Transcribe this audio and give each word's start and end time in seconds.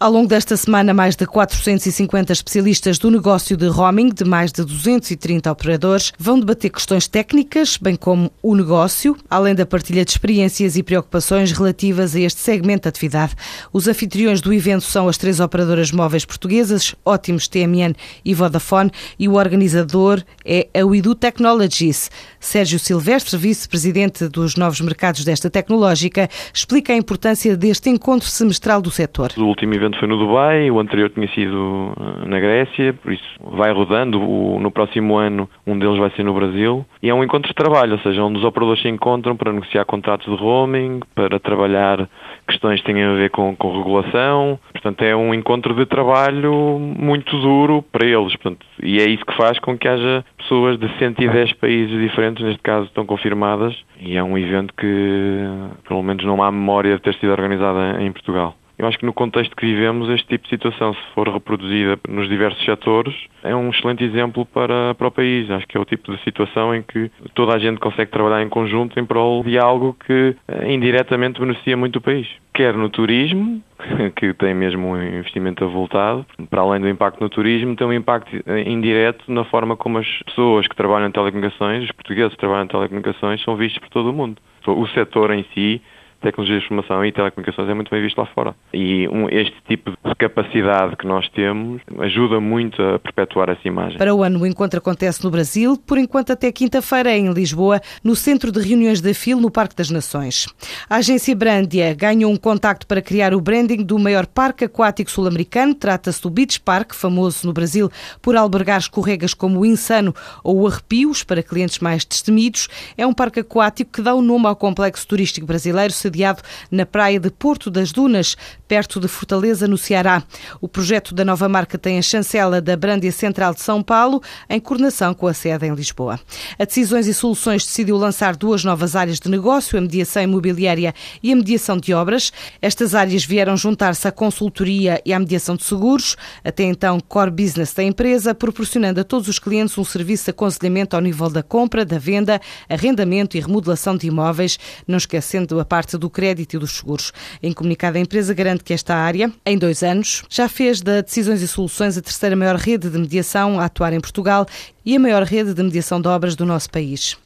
Ao 0.00 0.10
longo 0.10 0.26
desta 0.26 0.56
semana, 0.56 0.92
mais 0.92 1.14
de 1.14 1.24
450 1.24 2.32
especialistas 2.32 2.98
do 2.98 3.12
negócio 3.12 3.56
de 3.56 3.68
roaming, 3.68 4.08
de 4.08 4.24
mais 4.24 4.50
de 4.50 4.64
230 4.64 5.50
operadores, 5.50 6.12
vão 6.18 6.38
debater 6.38 6.68
questões 6.68 7.06
técnicas, 7.06 7.76
bem 7.80 7.94
como 7.94 8.28
o 8.42 8.56
negócio, 8.56 9.16
além 9.30 9.54
da 9.54 9.64
partilha 9.64 10.04
de 10.04 10.10
experiências 10.10 10.76
e 10.76 10.82
preocupações 10.82 11.52
relativas 11.52 12.16
a 12.16 12.20
este 12.20 12.40
segmento 12.40 12.82
de 12.82 12.88
atividade. 12.88 13.36
Os 13.72 13.86
anfitriões 13.86 14.40
do 14.40 14.52
evento 14.52 14.82
são 14.82 15.08
as 15.08 15.16
três 15.16 15.38
operadoras 15.38 15.92
móveis 15.92 16.24
portuguesas, 16.24 16.96
Ótimos 17.04 17.46
TMN 17.46 17.94
e 18.24 18.34
Vodafone, 18.34 18.90
e 19.16 19.28
o 19.28 19.34
organizador 19.34 20.24
é 20.44 20.66
a 20.74 20.84
Widu 20.84 21.14
Technologies. 21.14 22.10
Sérgio 22.40 22.80
Silvestre, 22.80 23.38
vice-presidente 23.38 24.26
dos 24.26 24.56
novos 24.56 24.80
mercados 24.80 25.24
desta 25.24 25.48
tecnológica, 25.48 26.28
explica 26.52 26.92
a 26.92 26.96
importância 26.96 27.56
deste 27.56 27.88
encontro 27.88 28.28
semestral 28.28 28.82
do 28.82 28.90
setor. 28.90 29.32
O 29.36 29.44
último 29.44 29.72
evento 29.84 29.98
foi 29.98 30.08
no 30.08 30.16
Dubai, 30.16 30.70
o 30.70 30.80
anterior 30.80 31.10
tinha 31.10 31.28
sido 31.28 31.92
eh, 31.98 32.28
na 32.28 32.40
Grécia, 32.40 32.94
por 32.94 33.12
isso 33.12 33.24
vai 33.40 33.72
rodando. 33.72 34.18
no 34.18 34.70
próximo 34.70 35.16
ano, 35.16 35.48
um 35.66 35.78
deles 35.78 35.98
vai 35.98 36.10
ser 36.10 36.24
no 36.24 36.32
Brasil. 36.32 36.84
E 37.02 37.10
é 37.10 37.14
um 37.14 37.22
encontro 37.22 37.48
de 37.48 37.54
trabalho, 37.54 37.92
ou 37.92 37.98
seja, 37.98 38.22
onde 38.22 38.38
os 38.38 38.44
operadores 38.44 38.82
se 38.82 38.88
encontram 38.88 39.36
para 39.36 39.52
negociar 39.52 39.84
contratos 39.84 40.26
de 40.26 40.42
roaming, 40.42 41.00
para 41.14 41.38
trabalhar 41.38 42.08
questões 42.48 42.80
que 42.80 42.92
têm 42.92 43.02
a 43.02 43.14
ver 43.14 43.30
com, 43.30 43.54
com 43.56 43.76
regulação. 43.76 44.58
Portanto, 44.72 45.02
é 45.02 45.14
um 45.14 45.34
encontro 45.34 45.74
de 45.74 45.86
trabalho 45.86 46.78
muito 46.78 47.38
duro 47.38 47.82
para 47.92 48.06
eles. 48.06 48.34
Portanto, 48.36 48.64
e 48.82 48.98
é 48.98 49.08
isso 49.08 49.24
que 49.24 49.36
faz 49.36 49.58
com 49.58 49.76
que 49.76 49.88
haja 49.88 50.24
pessoas 50.38 50.78
de 50.78 50.88
110 50.98 51.52
países 51.54 52.00
diferentes, 52.00 52.44
neste 52.44 52.62
caso, 52.62 52.86
estão 52.86 53.04
confirmadas. 53.04 53.74
E 54.00 54.16
é 54.16 54.22
um 54.22 54.36
evento 54.38 54.72
que, 54.74 55.40
pelo 55.86 56.02
menos, 56.02 56.24
não 56.24 56.42
há 56.42 56.50
memória 56.50 56.96
de 56.96 57.02
ter 57.02 57.14
sido 57.14 57.30
organizado 57.30 58.00
em 58.00 58.10
Portugal. 58.12 58.54
Eu 58.78 58.88
acho 58.88 58.98
que 58.98 59.06
no 59.06 59.12
contexto 59.12 59.54
que 59.54 59.66
vivemos, 59.66 60.08
este 60.10 60.26
tipo 60.26 60.44
de 60.44 60.50
situação, 60.50 60.92
se 60.94 61.00
for 61.14 61.28
reproduzida 61.28 61.98
nos 62.08 62.28
diversos 62.28 62.64
setores, 62.64 63.14
é 63.42 63.54
um 63.54 63.70
excelente 63.70 64.02
exemplo 64.02 64.44
para, 64.44 64.94
para 64.94 65.08
o 65.08 65.10
país. 65.10 65.48
Acho 65.50 65.66
que 65.66 65.76
é 65.76 65.80
o 65.80 65.84
tipo 65.84 66.12
de 66.12 66.22
situação 66.24 66.74
em 66.74 66.82
que 66.82 67.10
toda 67.34 67.54
a 67.54 67.58
gente 67.58 67.78
consegue 67.78 68.10
trabalhar 68.10 68.42
em 68.42 68.48
conjunto 68.48 68.98
em 68.98 69.04
prol 69.04 69.44
de 69.44 69.58
algo 69.58 69.96
que 70.04 70.36
eh, 70.48 70.72
indiretamente 70.72 71.40
beneficia 71.40 71.76
muito 71.76 71.96
o 71.96 72.00
país. 72.00 72.26
Quer 72.52 72.74
no 72.74 72.88
turismo, 72.88 73.62
que 74.16 74.34
tem 74.34 74.54
mesmo 74.54 74.88
um 74.88 75.02
investimento 75.02 75.64
avultado, 75.64 76.26
para 76.50 76.62
além 76.62 76.80
do 76.80 76.88
impacto 76.88 77.20
no 77.20 77.28
turismo, 77.28 77.76
tem 77.76 77.86
um 77.86 77.92
impacto 77.92 78.42
eh, 78.44 78.68
indireto 78.68 79.30
na 79.30 79.44
forma 79.44 79.76
como 79.76 79.98
as 79.98 80.22
pessoas 80.26 80.66
que 80.66 80.74
trabalham 80.74 81.06
em 81.06 81.12
telecomunicações, 81.12 81.84
os 81.84 81.92
portugueses 81.92 82.32
que 82.32 82.38
trabalham 82.38 82.64
em 82.64 82.68
telecomunicações, 82.68 83.42
são 83.44 83.56
vistos 83.56 83.78
por 83.78 83.90
todo 83.90 84.10
o 84.10 84.12
mundo. 84.12 84.36
O 84.66 84.86
setor 84.88 85.30
em 85.30 85.44
si 85.52 85.82
tecnologia 86.24 86.58
de 86.58 86.64
informação 86.64 87.04
e 87.04 87.12
telecomunicações 87.12 87.68
é 87.68 87.74
muito 87.74 87.90
bem 87.90 88.02
visto 88.02 88.18
lá 88.18 88.26
fora. 88.26 88.54
E 88.72 89.06
um, 89.08 89.28
este 89.28 89.54
tipo 89.68 89.90
de 89.90 90.14
capacidade 90.16 90.96
que 90.96 91.06
nós 91.06 91.28
temos 91.28 91.82
ajuda 91.98 92.40
muito 92.40 92.80
a 92.82 92.98
perpetuar 92.98 93.50
essa 93.50 93.66
imagem. 93.68 93.98
Para 93.98 94.14
o 94.14 94.22
ano, 94.22 94.40
o 94.40 94.46
encontro 94.46 94.78
acontece 94.78 95.22
no 95.22 95.30
Brasil, 95.30 95.76
por 95.76 95.98
enquanto 95.98 96.32
até 96.32 96.50
quinta-feira 96.50 97.14
em 97.16 97.32
Lisboa, 97.32 97.80
no 98.02 98.16
Centro 98.16 98.50
de 98.50 98.60
Reuniões 98.60 99.00
da 99.00 99.12
FIL, 99.12 99.40
no 99.40 99.50
Parque 99.50 99.76
das 99.76 99.90
Nações. 99.90 100.46
A 100.88 100.96
agência 100.96 101.36
Brandia 101.36 101.94
ganhou 101.94 102.32
um 102.32 102.36
contacto 102.36 102.86
para 102.86 103.02
criar 103.02 103.34
o 103.34 103.40
branding 103.40 103.82
do 103.82 103.98
maior 103.98 104.26
parque 104.26 104.64
aquático 104.64 105.10
sul-americano. 105.10 105.74
Trata-se 105.74 106.22
do 106.22 106.30
Beach 106.30 106.58
Park, 106.60 106.94
famoso 106.94 107.46
no 107.46 107.52
Brasil 107.52 107.90
por 108.22 108.34
albergar 108.36 108.78
escorregas 108.78 109.34
como 109.34 109.60
o 109.60 109.66
Insano 109.66 110.14
ou 110.42 110.66
Arrepios, 110.66 111.22
para 111.22 111.42
clientes 111.42 111.80
mais 111.80 112.04
destemidos. 112.04 112.68
É 112.96 113.06
um 113.06 113.12
parque 113.12 113.40
aquático 113.40 113.92
que 113.92 114.02
dá 114.02 114.14
o 114.14 114.22
nome 114.22 114.46
ao 114.46 114.56
complexo 114.56 115.06
turístico 115.06 115.46
brasileiro, 115.46 115.92
sediado 116.14 116.42
na 116.70 116.86
praia 116.86 117.18
de 117.18 117.30
Porto 117.30 117.70
das 117.70 117.90
Dunas, 117.90 118.36
perto 118.68 119.00
de 119.00 119.08
Fortaleza, 119.08 119.66
no 119.66 119.76
Ceará. 119.76 120.22
O 120.60 120.68
projeto 120.68 121.12
da 121.12 121.24
nova 121.24 121.48
marca 121.48 121.76
tem 121.76 121.98
a 121.98 122.02
chancela 122.02 122.60
da 122.60 122.76
Brândia 122.76 123.10
Central 123.10 123.52
de 123.52 123.60
São 123.60 123.82
Paulo, 123.82 124.22
em 124.48 124.60
coordenação 124.60 125.12
com 125.12 125.26
a 125.26 125.34
sede 125.34 125.66
em 125.66 125.74
Lisboa. 125.74 126.20
A 126.58 126.64
Decisões 126.64 127.06
e 127.06 127.14
Soluções 127.14 127.64
decidiu 127.64 127.96
lançar 127.96 128.36
duas 128.36 128.64
novas 128.64 128.94
áreas 128.94 129.18
de 129.18 129.28
negócio, 129.28 129.76
a 129.76 129.80
mediação 129.80 130.22
imobiliária 130.22 130.94
e 131.22 131.32
a 131.32 131.36
mediação 131.36 131.76
de 131.76 131.92
obras. 131.92 132.32
Estas 132.62 132.94
áreas 132.94 133.24
vieram 133.24 133.56
juntar-se 133.56 134.06
à 134.06 134.12
consultoria 134.12 135.02
e 135.04 135.12
à 135.12 135.18
mediação 135.18 135.56
de 135.56 135.64
seguros, 135.64 136.16
até 136.44 136.62
então 136.62 137.00
core 137.00 137.30
business 137.30 137.72
da 137.74 137.82
empresa, 137.82 138.34
proporcionando 138.34 139.00
a 139.00 139.04
todos 139.04 139.28
os 139.28 139.38
clientes 139.38 139.76
um 139.76 139.84
serviço 139.84 140.24
de 140.24 140.30
aconselhamento 140.30 140.94
ao 140.94 141.02
nível 141.02 141.28
da 141.28 141.42
compra, 141.42 141.84
da 141.84 141.98
venda, 141.98 142.40
arrendamento 142.68 143.36
e 143.36 143.40
remodelação 143.40 143.96
de 143.96 144.06
imóveis, 144.06 144.58
não 144.86 144.96
esquecendo 144.96 145.58
a 145.58 145.64
parte 145.64 145.96
do 145.96 146.03
do 146.04 146.10
crédito 146.10 146.54
e 146.54 146.58
dos 146.58 146.76
seguros. 146.76 147.12
Em 147.42 147.52
comunicado, 147.52 147.96
a 147.96 148.00
empresa 148.00 148.34
garante 148.34 148.62
que 148.62 148.74
esta 148.74 148.94
área, 148.94 149.32
em 149.44 149.56
dois 149.56 149.82
anos, 149.82 150.22
já 150.28 150.48
fez 150.48 150.82
da 150.82 151.00
Decisões 151.00 151.40
e 151.40 151.48
Soluções 151.48 151.96
a 151.96 152.02
terceira 152.02 152.36
maior 152.36 152.56
rede 152.56 152.90
de 152.90 152.98
mediação 152.98 153.58
a 153.58 153.64
atuar 153.64 153.92
em 153.92 154.00
Portugal 154.00 154.46
e 154.84 154.94
a 154.94 155.00
maior 155.00 155.22
rede 155.22 155.54
de 155.54 155.62
mediação 155.62 156.00
de 156.00 156.08
obras 156.08 156.36
do 156.36 156.44
nosso 156.44 156.70
país. 156.70 157.16